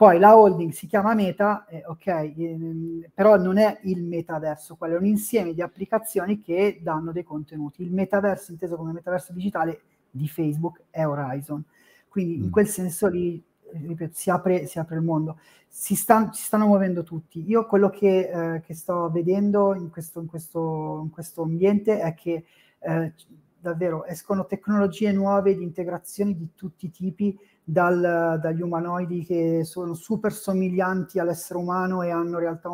[0.00, 4.94] Poi la holding si chiama Meta, eh, ok, eh, però non è il metaverso, quello
[4.94, 7.82] è un insieme di applicazioni che danno dei contenuti.
[7.82, 11.62] Il metaverso, inteso come metaverso digitale di Facebook, è Horizon.
[12.08, 12.50] Quindi in mm.
[12.50, 15.38] quel senso lì ripeto, si apre, si apre il mondo.
[15.68, 17.44] Si, sta, si, stanno muovendo tutti.
[17.46, 22.14] Io quello che, eh, che sto vedendo in questo, in, questo, in questo, ambiente è
[22.14, 22.46] che
[22.78, 23.12] eh,
[23.60, 29.94] davvero escono tecnologie nuove di integrazioni di tutti i tipi, dal, dagli umanoidi che sono
[29.94, 32.70] super somiglianti all'essere umano e hanno realtà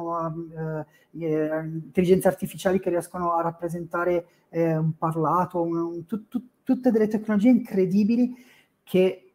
[1.13, 6.43] eh, eh, intelligenze artificiali che riescono a rappresentare eh, un parlato, un, un, tu, tu,
[6.63, 8.35] tutte delle tecnologie incredibili
[8.83, 9.33] che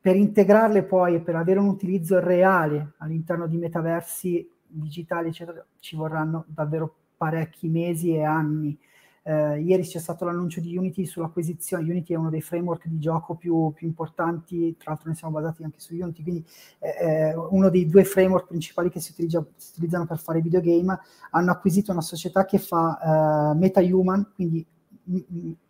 [0.00, 5.94] per integrarle poi e per avere un utilizzo reale all'interno di metaversi digitali, eccetera, ci
[5.94, 8.76] vorranno davvero parecchi mesi e anni.
[9.24, 11.88] Eh, ieri c'è stato l'annuncio di Unity sull'acquisizione.
[11.88, 15.62] Unity è uno dei framework di gioco più, più importanti, tra l'altro noi siamo basati
[15.62, 16.44] anche su Unity, quindi
[16.78, 20.98] eh, uno dei due framework principali che si, utilizza, si, utilizzano per fare videogame.
[21.30, 24.66] Hanno acquisito una società che fa eh, MetaHuman, quindi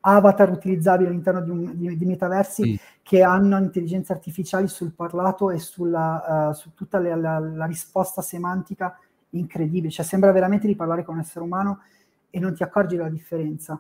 [0.00, 2.80] avatar utilizzabili all'interno di, un, di, di metaversi sì.
[3.02, 8.20] che hanno intelligenze artificiali sul parlato e sulla, uh, su tutta la, la, la, risposta
[8.20, 8.98] semantica
[9.30, 11.80] incredibile, cioè sembra veramente di parlare con un essere umano
[12.32, 13.78] e non ti accorgi della differenza.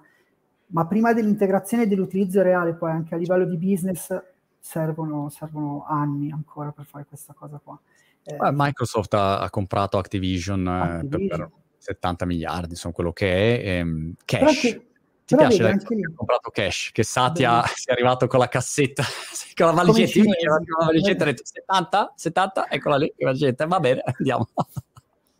[0.66, 4.14] Ma prima dell'integrazione e dell'utilizzo reale, poi anche a livello di business,
[4.60, 7.78] servono, servono anni ancora per fare questa cosa qua.
[8.24, 11.24] Eh, Microsoft ha, ha, comprato Activision, Activision.
[11.24, 14.60] Eh, per, per, 70 miliardi, insomma quello che è, ehm, cash.
[15.24, 16.02] Ti Però piace anche lì.
[16.14, 19.02] comprato cash, che Satya sia arrivato con la cassetta,
[19.56, 24.48] con la valigetta, con la valigetta, 70, 70, eccola lì, la valigetta, va bene, andiamo.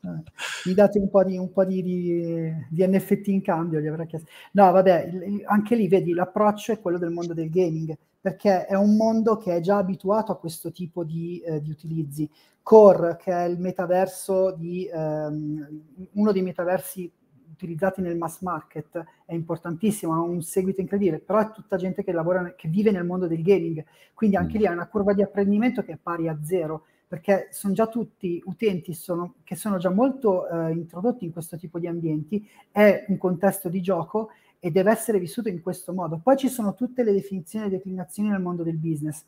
[0.05, 0.23] Eh,
[0.67, 4.07] mi date un po' di, un po di, di, di NFT in cambio, gli avrei
[4.07, 4.29] chiesto.
[4.53, 8.97] No, vabbè, anche lì vedi, l'approccio è quello del mondo del gaming, perché è un
[8.97, 12.29] mondo che è già abituato a questo tipo di, eh, di utilizzi.
[12.63, 17.11] Core, che è il metaverso di ehm, uno dei metaversi
[17.63, 22.13] utilizzati nel mass market è importantissimo, ha un seguito incredibile, però è tutta gente che
[22.13, 23.85] lavora, che vive nel mondo del gaming,
[24.15, 24.61] quindi anche mm.
[24.61, 28.43] lì è una curva di apprendimento che è pari a zero, perché sono già tutti
[28.47, 33.19] utenti sono, che sono già molto eh, introdotti in questo tipo di ambienti, è un
[33.19, 36.19] contesto di gioco e deve essere vissuto in questo modo.
[36.23, 39.25] Poi ci sono tutte le definizioni e declinazioni nel mondo del business,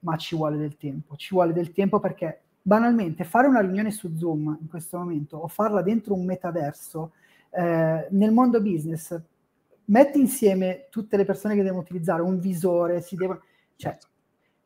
[0.00, 4.14] ma ci vuole del tempo, ci vuole del tempo perché banalmente fare una riunione su
[4.14, 7.14] Zoom in questo momento o farla dentro un metaverso
[7.50, 9.20] eh, nel mondo business
[9.86, 13.42] metti insieme tutte le persone che devono utilizzare un visore, si devono,
[13.74, 13.98] cioè,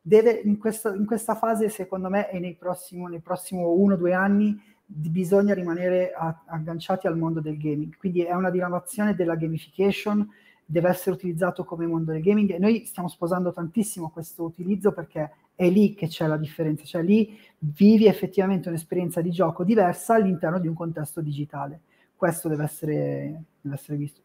[0.05, 3.97] deve in, questo, in questa fase, secondo me, e nei prossimi, nei prossimi uno o
[3.97, 7.95] due anni, bisogna rimanere a, agganciati al mondo del gaming.
[7.97, 10.29] Quindi è una diramazione della gamification,
[10.65, 15.31] deve essere utilizzato come mondo del gaming e noi stiamo sposando tantissimo questo utilizzo perché
[15.55, 20.59] è lì che c'è la differenza, cioè lì vivi effettivamente un'esperienza di gioco diversa all'interno
[20.59, 21.81] di un contesto digitale
[22.23, 24.21] questo deve essere, deve essere visto.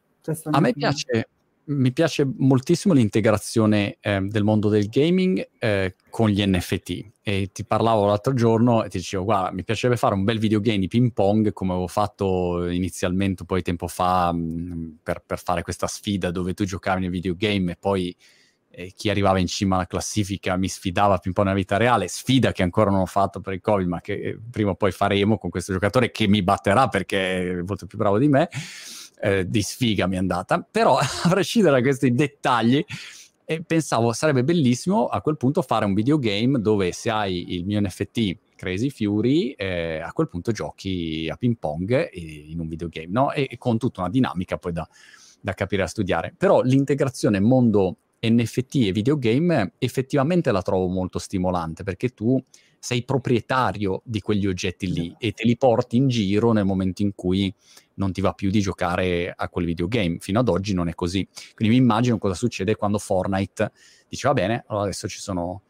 [0.51, 1.29] A me piace,
[1.68, 7.11] mi piace moltissimo l'integrazione eh, del mondo del gaming eh, con gli NFT.
[7.22, 10.78] E ti parlavo l'altro giorno e ti dicevo, guarda, mi piacerebbe fare un bel videogame
[10.78, 15.38] di ping pong come avevo fatto inizialmente un po' di tempo fa mh, per, per,
[15.38, 18.16] fare questa sfida dove tu giocavi nei videogame e poi
[18.70, 22.07] e chi arrivava in cima alla classifica mi sfidava più un po' nella vita reale,
[22.07, 24.92] sfida che ancora non ho fatto per il Covid, ma che eh, prima o poi
[24.92, 28.48] faremo con questo giocatore che mi batterà perché è molto più bravo di me,
[29.20, 32.85] eh, di sfiga mi è andata, però a prescindere da questi dettagli,
[33.44, 37.81] eh, pensavo sarebbe bellissimo a quel punto fare un videogame dove se hai il mio
[37.81, 43.33] NFT Crazy Fury, eh, a quel punto giochi a ping pong in un videogame, no?
[43.33, 44.87] E, e con tutta una dinamica poi da,
[45.40, 46.35] da capire e studiare.
[46.37, 52.42] Però l'integrazione mondo NFT e videogame effettivamente la trovo molto stimolante perché tu
[52.79, 57.14] sei proprietario di quegli oggetti lì e te li porti in giro nel momento in
[57.14, 57.53] cui
[57.95, 60.19] non ti va più di giocare a quel videogame.
[60.21, 61.27] Fino ad oggi non è così.
[61.55, 63.73] Quindi mi immagino cosa succede quando Fortnite
[64.09, 65.62] dice va bene, allora adesso ci sono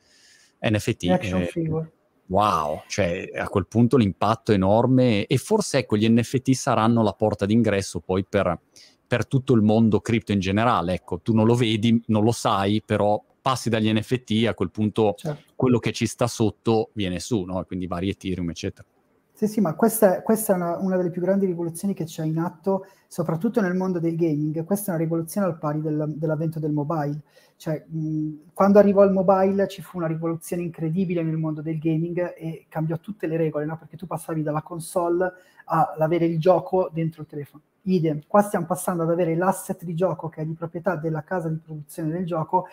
[0.61, 1.05] NFT.
[1.09, 1.93] Action eh, figure.
[2.27, 7.15] Wow, cioè a quel punto l'impatto è enorme e forse ecco gli NFT saranno la
[7.15, 8.61] porta d'ingresso poi per
[9.09, 10.93] per tutto il mondo cripto in generale.
[10.93, 15.15] Ecco, tu non lo vedi, non lo sai, però passi dagli NFT, a quel punto
[15.17, 15.53] certo.
[15.57, 17.65] quello che ci sta sotto viene su, no?
[17.65, 18.87] quindi vari Ethereum, eccetera.
[19.33, 22.39] Sì, sì, ma questa, questa è una, una, delle più grandi rivoluzioni che c'è in
[22.39, 24.65] atto, soprattutto nel mondo del gaming.
[24.65, 27.23] Questa è una rivoluzione al pari del, dell'avvento del mobile.
[27.57, 32.35] Cioè, mh, quando arrivò il mobile ci fu una rivoluzione incredibile nel mondo del gaming
[32.37, 33.79] e cambiò tutte le regole, no?
[33.79, 35.33] perché tu passavi dalla console
[35.65, 37.63] all'avere il gioco dentro il telefono.
[37.83, 41.49] Idem, qua stiamo passando ad avere l'asset di gioco che è di proprietà della casa
[41.49, 42.67] di produzione del gioco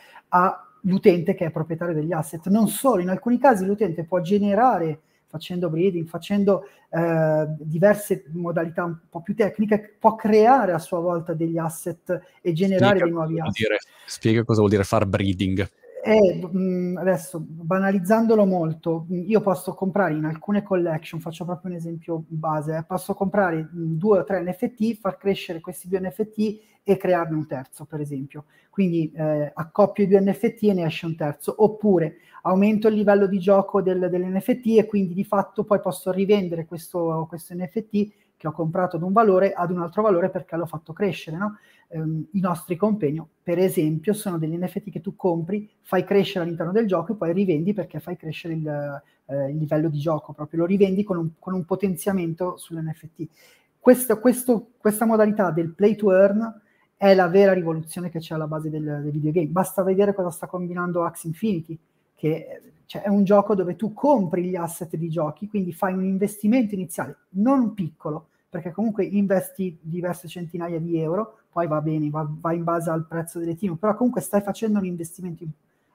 [0.85, 2.47] all'utente che è proprietario degli asset.
[2.47, 8.97] Non solo, in alcuni casi l'utente può generare facendo breeding, facendo eh, diverse modalità un
[9.09, 13.39] po' più tecniche, può creare a sua volta degli asset e generare spiega dei nuovi
[13.39, 13.53] asset.
[13.53, 15.69] Dire, spiega cosa vuol dire far breeding.
[16.07, 22.23] E, mh, adesso, banalizzandolo molto, io posso comprare in alcune collection, faccio proprio un esempio
[22.27, 26.97] base, eh, posso comprare mh, due o tre NFT, far crescere questi due NFT e
[26.97, 28.45] crearne un terzo, per esempio.
[28.69, 33.25] Quindi eh, accoppio i due NFT e ne esce un terzo, oppure aumento il livello
[33.25, 38.47] di gioco del, dell'NFT e quindi di fatto poi posso rivendere questo, questo NFT che
[38.47, 41.37] ho comprato ad un valore ad un altro valore perché l'ho fatto crescere.
[41.37, 41.57] No?
[41.87, 46.71] Um, I nostri compegno, per esempio, sono degli NFT che tu compri, fai crescere all'interno
[46.71, 50.59] del gioco e poi rivendi perché fai crescere il, eh, il livello di gioco, proprio
[50.59, 53.27] lo rivendi con un, con un potenziamento sull'NFT.
[53.79, 56.61] Questo, questo, questa modalità del play to earn
[56.97, 59.47] è la vera rivoluzione che c'è alla base del, del videogame.
[59.47, 61.77] Basta vedere cosa sta combinando Axe Infinity,
[62.15, 66.03] che cioè, è un gioco dove tu compri gli asset di giochi, quindi fai un
[66.03, 72.27] investimento iniziale, non piccolo, perché comunque investi diverse centinaia di euro, poi va bene, va,
[72.29, 75.43] va in base al prezzo delle team, però comunque stai facendo un investimento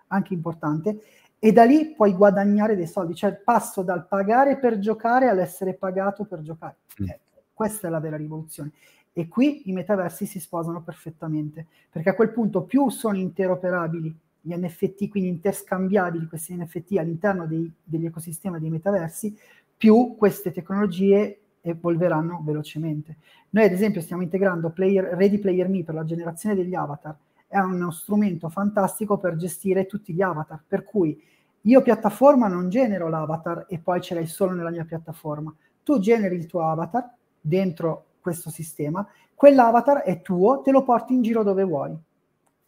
[0.08, 1.00] anche importante
[1.38, 6.24] e da lì puoi guadagnare dei soldi, cioè passo dal pagare per giocare all'essere pagato
[6.24, 6.76] per giocare.
[7.00, 7.08] Mm.
[7.08, 7.20] Eh,
[7.54, 8.72] questa è la vera rivoluzione.
[9.12, 14.54] E qui i metaversi si sposano perfettamente, perché a quel punto più sono interoperabili gli
[14.54, 19.36] NFT, quindi interscambiabili questi NFT all'interno dei, degli ecosistemi dei metaversi,
[19.76, 23.16] più queste tecnologie evolveranno velocemente.
[23.50, 27.58] Noi ad esempio stiamo integrando player, Ready Player Me per la generazione degli avatar, è
[27.58, 31.20] uno strumento fantastico per gestire tutti gli avatar, per cui
[31.62, 36.36] io piattaforma non genero l'avatar e poi ce l'hai solo nella mia piattaforma, tu generi
[36.36, 41.64] il tuo avatar dentro questo sistema, quell'avatar è tuo, te lo porti in giro dove
[41.64, 41.96] vuoi.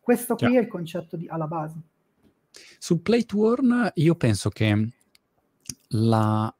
[0.00, 0.60] Questo qui yeah.
[0.60, 1.76] è il concetto di, alla base.
[2.78, 4.90] Su Play to Earn io penso che
[5.88, 6.54] la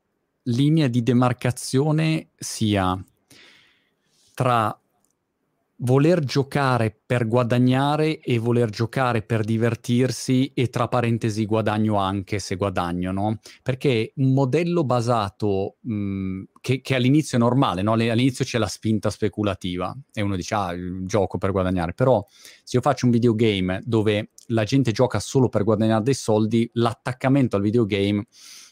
[0.45, 3.03] linea di demarcazione sia
[4.35, 4.77] tra
[5.83, 12.57] voler giocare per guadagnare e voler giocare per divertirsi e tra parentesi guadagno anche se
[12.57, 13.41] guadagno, no?
[13.63, 17.93] Perché un modello basato mh, che, che, all'inizio è normale, no?
[17.93, 22.25] All'inizio c'è la spinta speculativa e uno dice ah, gioco per guadagnare, però
[22.63, 27.57] se io faccio un videogame dove la gente gioca solo per guadagnare dei soldi, l'attaccamento
[27.57, 28.27] al videogame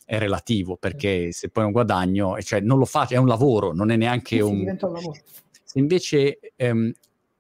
[0.05, 3.91] è relativo perché se poi non guadagno, cioè non lo faccio, è un lavoro, non
[3.91, 4.59] è neanche sì, un...
[4.59, 5.19] Diventa un lavoro
[5.71, 6.91] se invece ehm,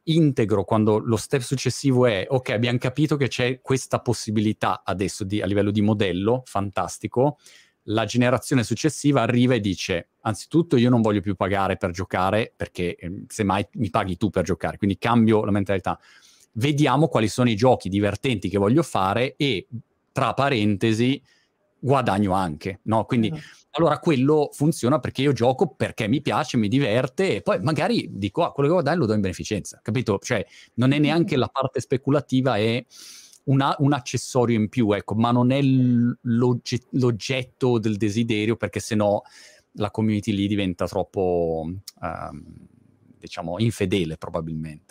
[0.04, 5.42] integro quando lo step successivo è ok, abbiamo capito che c'è questa possibilità adesso di,
[5.42, 7.38] a livello di modello, fantastico,
[7.84, 12.94] la generazione successiva arriva e dice anzitutto io non voglio più pagare per giocare perché
[12.94, 15.98] eh, semmai mi paghi tu per giocare, quindi cambio la mentalità.
[16.52, 19.66] Vediamo quali sono i giochi divertenti che voglio fare e
[20.12, 21.20] tra parentesi
[21.80, 23.04] guadagno anche, no?
[23.04, 23.38] Quindi uh-huh.
[23.70, 28.44] allora quello funziona perché io gioco perché mi piace, mi diverte e poi magari dico
[28.44, 30.18] ah, quello che guadagno lo do in beneficenza, capito?
[30.18, 32.84] Cioè non è neanche la parte speculativa, è
[33.44, 39.20] una, un accessorio in più, ecco, ma non è l'ogge- l'oggetto del desiderio perché sennò
[39.74, 41.64] la community lì diventa troppo,
[42.00, 42.44] um,
[43.18, 44.89] diciamo, infedele probabilmente.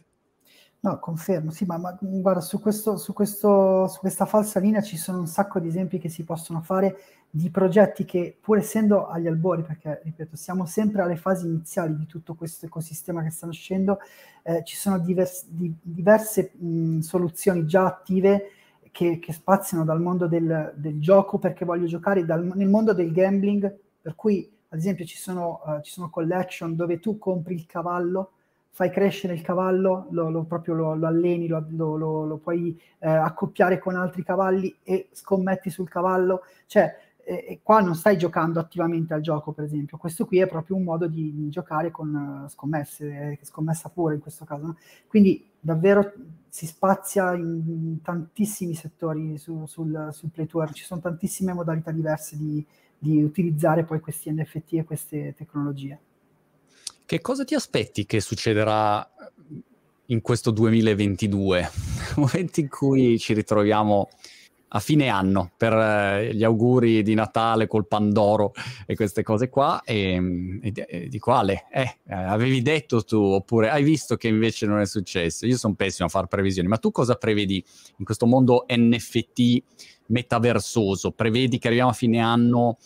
[0.81, 4.95] No, confermo, sì, ma, ma guarda, su, questo, su, questo, su questa falsa linea ci
[4.95, 6.97] sono un sacco di esempi che si possono fare
[7.29, 12.05] di progetti che, pur essendo agli albori, perché ripeto, siamo sempre alle fasi iniziali di
[12.05, 13.99] tutto questo ecosistema che sta nascendo,
[14.43, 18.51] eh, ci sono divers, di, diverse mh, soluzioni già attive
[18.89, 23.11] che, che, spaziano dal mondo del, del, gioco perché voglio giocare dal, nel mondo del
[23.11, 27.65] gambling, per cui ad esempio ci sono, uh, ci sono collection dove tu compri il
[27.65, 28.31] cavallo
[28.71, 33.95] fai crescere il cavallo, lo, lo proprio lo, lo alleni, lo, puoi eh, accoppiare con
[33.95, 36.43] altri cavalli e scommetti sul cavallo.
[36.65, 36.95] Cioè,
[37.29, 39.97] eh, qua non stai giocando attivamente al gioco, per esempio.
[39.97, 44.15] Questo qui è proprio un modo di, di giocare con uh, scommesse, eh, scommessa pure
[44.15, 44.65] in questo caso.
[44.65, 44.77] No?
[45.07, 46.11] Quindi davvero
[46.47, 52.35] si spazia in tantissimi settori su, sul, sul Play Tour, ci sono tantissime modalità diverse
[52.35, 52.65] di,
[52.97, 55.99] di utilizzare poi questi NFT e queste tecnologie.
[57.09, 59.03] Che cosa ti aspetti che succederà
[60.05, 61.71] in questo 2022?
[62.17, 64.09] Momento in cui ci ritroviamo
[64.67, 68.53] a fine anno per eh, gli auguri di Natale col Pandoro
[68.85, 71.65] e queste cose qua e, e, e di quale?
[71.71, 75.47] Eh, avevi detto tu oppure hai visto che invece non è successo?
[75.47, 77.65] Io sono pessimo a fare previsioni, ma tu cosa prevedi
[77.97, 79.63] in questo mondo NFT
[80.09, 81.09] metaversoso?
[81.09, 82.77] Prevedi che arriviamo a fine anno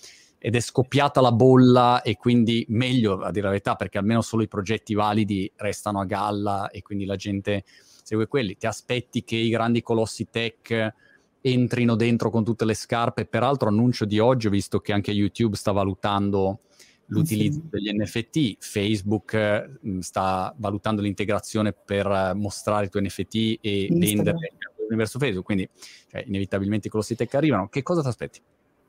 [0.45, 4.43] ed è scoppiata la bolla e quindi meglio a dire la verità perché almeno solo
[4.43, 7.63] i progetti validi restano a galla e quindi la gente
[8.03, 8.57] segue quelli.
[8.57, 10.93] Ti aspetti che i grandi colossi tech
[11.39, 13.25] entrino dentro con tutte le scarpe?
[13.25, 16.63] Peraltro annuncio di oggi, ho visto che anche YouTube sta valutando
[17.05, 17.69] l'utilizzo sì.
[17.69, 24.51] degli NFT, Facebook mh, sta valutando l'integrazione per uh, mostrare i tuoi NFT e vendere
[24.77, 25.69] all'universo Facebook, quindi
[26.09, 27.69] cioè, inevitabilmente i colossi tech arrivano.
[27.69, 28.41] Che cosa ti aspetti?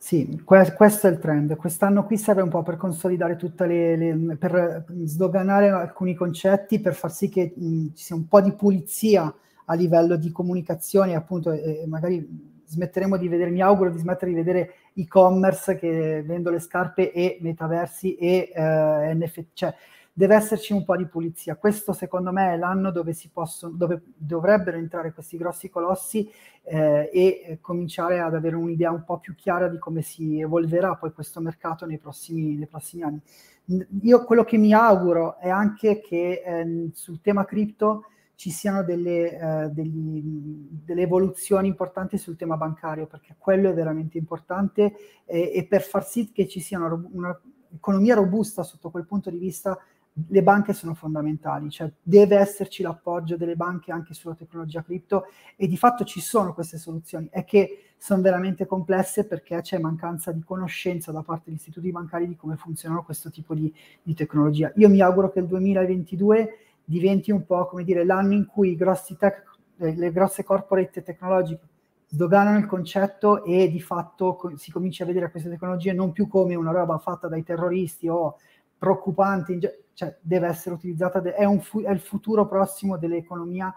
[0.07, 1.57] Sì, que- questo è il trend.
[1.57, 6.93] Quest'anno qui serve un po' per consolidare tutte le, le per sdoganare alcuni concetti, per
[6.95, 11.53] far sì che mh, ci sia un po' di pulizia a livello di comunicazione, appunto,
[11.53, 12.23] e magari
[12.67, 17.39] smetteremo di vedere, mi auguro di smettere di vedere e-commerce che vendo le scarpe e
[17.41, 19.75] metaversi e eh, NFT, cioè
[20.17, 21.57] deve esserci un po' di pulizia.
[21.57, 26.31] Questo secondo me è l'anno dove, possono, dove dovrebbero entrare questi grossi colossi
[26.63, 31.13] eh, e cominciare ad avere un'idea un po' più chiara di come si evolverà poi
[31.13, 33.21] questo mercato nei prossimi, nei prossimi anni.
[34.03, 38.05] Io quello che mi auguro è anche che eh, sul tema cripto
[38.37, 40.23] ci siano delle, eh, degli,
[40.85, 46.07] delle, evoluzioni importanti sul tema bancario, perché quello è veramente importante e, e per far
[46.07, 49.77] sì che ci sia un'economia robusta sotto quel punto di vista
[50.29, 55.25] le banche sono fondamentali, cioè deve esserci l'appoggio delle banche anche sulla tecnologia cripto
[55.57, 60.31] e di fatto ci sono queste soluzioni, è che sono veramente complesse perché c'è mancanza
[60.31, 63.73] di conoscenza da parte degli istituti bancari di come funzionano questo tipo di,
[64.03, 64.71] di tecnologia.
[64.77, 68.77] Io mi auguro che il 2022 diventi un po' come dire l'anno in cui i
[68.77, 69.43] grossi tech,
[69.77, 71.69] le grosse corporate tecnologiche
[72.07, 76.55] sdoganano il concetto e di fatto si comincia a vedere queste tecnologie non più come
[76.55, 78.37] una roba fatta dai terroristi o
[78.79, 83.73] preoccupante, cioè deve essere utilizzata, è, fu- è il futuro prossimo dell'economia,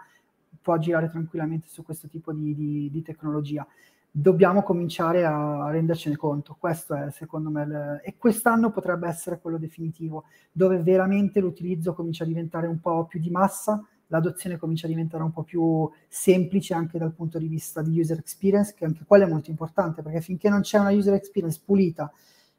[0.60, 3.66] può girare tranquillamente su questo tipo di, di, di tecnologia.
[4.10, 9.58] Dobbiamo cominciare a rendercene conto, questo è secondo me, il, e quest'anno potrebbe essere quello
[9.58, 14.90] definitivo, dove veramente l'utilizzo comincia a diventare un po' più di massa, l'adozione comincia a
[14.90, 19.04] diventare un po' più semplice anche dal punto di vista di user experience, che anche
[19.06, 22.10] quello è molto importante, perché finché non c'è una user experience pulita,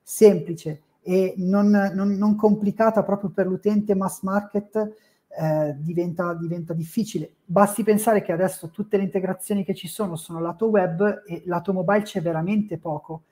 [0.01, 4.75] semplice e non, non, non complicata proprio per l'utente mass market,
[5.27, 7.31] eh, diventa, diventa, difficile.
[7.45, 11.73] Basti pensare che adesso tutte le integrazioni che ci sono sono lato web e lato
[11.73, 13.23] mobile c'è veramente poco,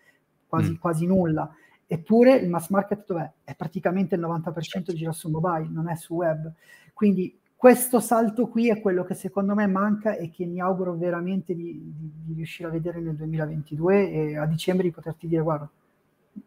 [0.48, 0.76] quasi, mm.
[0.78, 1.54] quasi nulla.
[1.86, 3.32] Eppure il mass market dov'è?
[3.44, 4.94] È praticamente il 90% certo.
[4.94, 6.52] gira su mobile, non è su web.
[6.96, 11.54] Quindi questo salto qui è quello che secondo me manca e che mi auguro veramente
[11.54, 15.70] di, di, di riuscire a vedere nel 2022 e a dicembre di poterti dire guarda,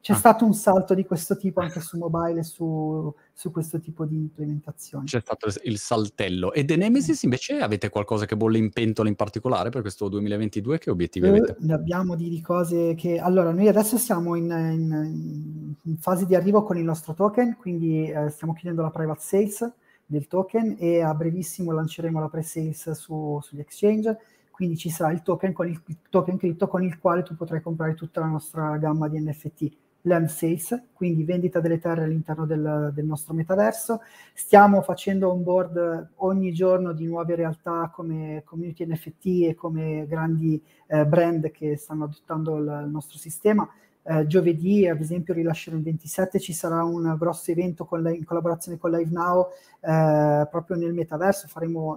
[0.01, 0.17] c'è ah.
[0.17, 5.05] stato un salto di questo tipo anche su mobile su, su questo tipo di implementazione.
[5.05, 6.53] C'è stato il saltello.
[6.53, 10.79] E The Nemesis invece avete qualcosa che bolle in pentola in particolare per questo 2022?
[10.79, 11.57] Che obiettivi eh, avete?
[11.61, 13.19] Ne abbiamo di, di, cose che...
[13.19, 18.11] Allora, noi adesso siamo in, in, in fase di arrivo con il nostro token, quindi
[18.11, 19.73] eh, stiamo chiudendo la private sales
[20.07, 24.19] del token e a brevissimo lanceremo la pre-sales su, sugli exchange
[24.61, 27.63] quindi ci sarà il token, con il, il token cripto con il quale tu potrai
[27.63, 29.71] comprare tutta la nostra gamma di NFT.
[30.03, 34.03] Land sales, quindi vendita delle terre all'interno del, del, nostro metaverso.
[34.35, 40.63] Stiamo facendo on board ogni giorno di nuove realtà come community NFT e come grandi
[40.89, 43.67] eh, brand che stanno adottando il, il nostro sistema.
[44.11, 48.25] Eh, giovedì, ad esempio, rilascerò il 27, ci sarà un grosso evento con la, in
[48.25, 51.47] collaborazione con Live Now eh, proprio nel metaverso.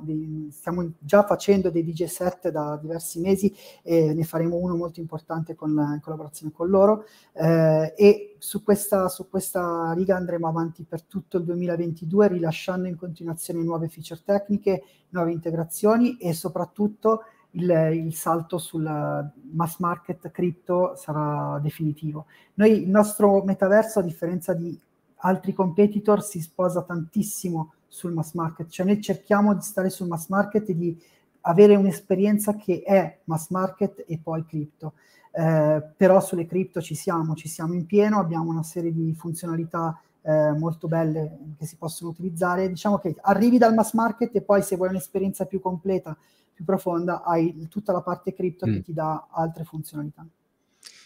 [0.04, 3.52] Dei, stiamo già facendo dei DJ set da diversi mesi
[3.82, 7.06] e ne faremo uno molto importante con in collaborazione con loro.
[7.34, 12.96] Eh, e su questa, su questa riga andremo avanti per tutto il 2022 rilasciando in
[12.96, 18.84] continuazione nuove feature tecniche, nuove integrazioni e soprattutto il, il, salto sul
[19.52, 22.26] mass market crypto sarà definitivo.
[22.56, 24.78] Noi, il nostro metaverso, a differenza di
[25.18, 30.28] altri competitor, si sposa tantissimo sul mass market, cioè noi cerchiamo di stare sul mass
[30.28, 31.00] market e di
[31.42, 34.94] avere un'esperienza che è mass market e poi crypto.
[35.32, 40.00] Eh, però sulle cripto ci siamo, ci siamo in pieno, abbiamo una serie di funzionalità
[40.24, 42.68] eh, molto belle che si possono utilizzare.
[42.68, 46.18] Diciamo che arrivi dal mass market e poi se vuoi un'esperienza più completa
[46.54, 48.74] più profonda, hai tutta la parte cripto mm.
[48.74, 50.26] che ti dà altre funzionalità.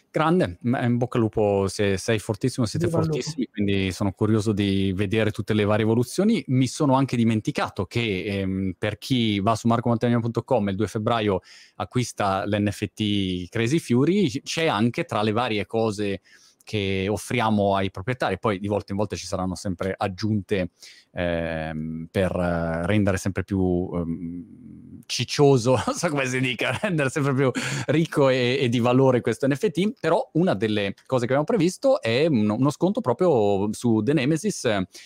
[0.10, 4.92] Grande, in bocca al lupo, se sei fortissimo, siete Viva fortissimi, quindi sono curioso di
[4.96, 6.44] vedere tutte le varie evoluzioni.
[6.48, 11.42] Mi sono anche dimenticato che ehm, per chi va su marcomontagnano.com il 2 febbraio
[11.76, 16.22] acquista l'NFT Crazy Fury, c'è anche tra le varie cose
[16.68, 18.38] che offriamo ai proprietari.
[18.38, 20.72] Poi di volta in volta ci saranno sempre aggiunte
[21.14, 27.50] ehm, per rendere sempre più ehm, ciccioso, non so come si dica, rendere sempre più
[27.86, 29.94] ricco e, e, di valore questo NFT.
[29.98, 34.62] Però una delle cose che abbiamo previsto è uno, sconto proprio su The Nemesis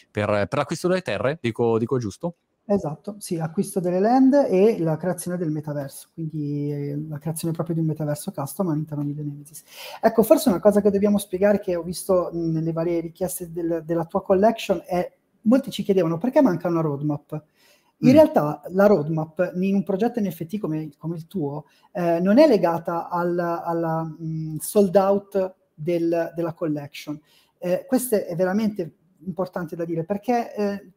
[0.10, 2.38] per, per l'acquisto delle terre, dico, dico giusto?
[2.72, 7.76] Esatto, sì, acquisto delle land e la creazione del metaverso, quindi eh, la creazione proprio
[7.76, 9.64] di un metaverso custom all'interno di The Nemesis.
[10.00, 14.06] Ecco, forse una cosa che dobbiamo spiegare, che ho visto nelle varie richieste del, della
[14.06, 15.12] tua collection, è
[15.42, 17.44] molti ci chiedevano perché manca una roadmap.
[17.98, 18.14] In mm.
[18.14, 23.10] realtà la roadmap in un progetto NFT come, come il tuo eh, non è legata
[23.10, 27.20] alla, alla mh, sold out del, della collection.
[27.58, 28.96] Eh, questo è veramente
[29.26, 30.92] importante da dire perché eh,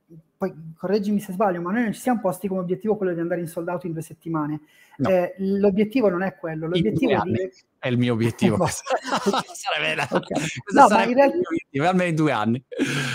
[0.45, 3.41] poi correggimi se sbaglio, ma noi non ci siamo posti come obiettivo quello di andare
[3.41, 4.61] in sold out in due settimane.
[4.97, 5.09] No.
[5.09, 7.51] Eh, l'obiettivo non è quello, l'obiettivo è di...
[7.79, 8.65] È il mio obiettivo.
[8.67, 10.09] sarebbe, la...
[10.11, 10.43] okay.
[10.73, 11.37] no, sarebbe in realtà...
[11.37, 12.65] obiettivo, almeno in due anni.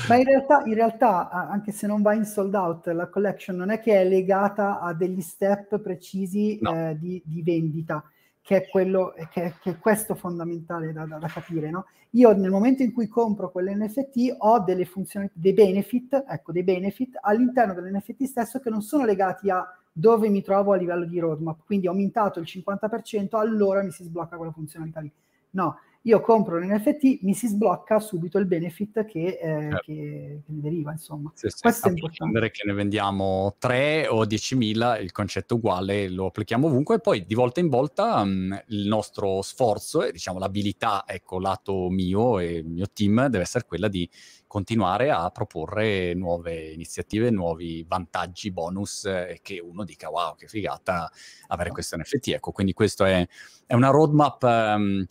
[0.08, 3.70] Ma in realtà, in realtà, anche se non va in sold out, la collection non
[3.70, 6.90] è che è legata a degli step precisi no.
[6.90, 8.04] eh, di, di vendita
[8.42, 11.70] che è, quello, che, che è questo fondamentale da, da, da capire.
[11.70, 11.86] No?
[12.12, 17.18] Io nel momento in cui compro quell'NFT ho delle funzioni, dei benefit, ecco, dei benefit
[17.22, 21.60] all'interno dell'NFT stesso che non sono legati a dove mi trovo a livello di roadmap.
[21.66, 25.12] Quindi ho aumentato il 50%, allora mi si sblocca quella funzionalità lì.
[25.52, 29.78] No, io compro un NFT, mi si sblocca subito il benefit che, eh, certo.
[29.84, 31.30] che, che ne deriva, insomma.
[31.36, 31.60] Sì, sì.
[31.60, 36.68] Questo a prescindere che ne vendiamo 3 o 10.000, il concetto è uguale, lo applichiamo
[36.68, 41.38] ovunque e poi di volta in volta um, il nostro sforzo e diciamo l'abilità, ecco,
[41.38, 44.10] lato mio e il mio team deve essere quella di
[44.48, 51.12] continuare a proporre nuove iniziative, nuovi vantaggi, bonus e che uno dica wow, che figata
[51.48, 52.30] avere questo NFT.
[52.30, 53.28] Ecco, quindi questo è,
[53.66, 54.44] è una roadmap...
[54.44, 55.06] Um,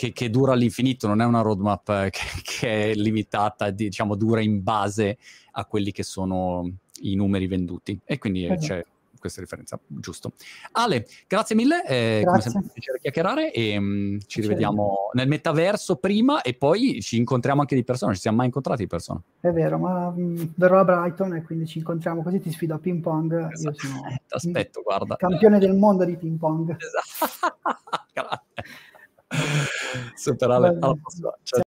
[0.00, 4.40] che, che, dura all'infinito, non è una roadmap eh, che, che, è limitata, diciamo, dura
[4.40, 5.18] in base
[5.52, 6.70] a quelli che sono
[7.02, 8.00] i numeri venduti.
[8.06, 8.60] E quindi esatto.
[8.60, 8.84] c'è
[9.18, 10.32] questa differenza, giusto.
[10.72, 12.24] Ale, grazie mille, eh, grazie.
[12.24, 17.18] come sempre un piacere chiacchierare e um, ci rivediamo nel metaverso prima e poi ci
[17.18, 19.20] incontriamo anche di persona, ci siamo mai incontrati di persona.
[19.38, 22.72] È vero, ma mh, mm, verrò a Brighton e quindi ci incontriamo così, ti sfido
[22.72, 23.50] a ping pong.
[23.52, 23.86] Esatto.
[23.86, 25.16] Io sono eh, aspetto, guarda.
[25.16, 26.74] Campione del mondo di ping pong.
[26.78, 27.58] Esatto.
[28.14, 28.88] grazie.
[30.16, 31.40] Super, ale, ale posłuchaj.